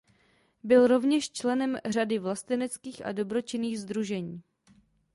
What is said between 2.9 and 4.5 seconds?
a dobročinných sdružení.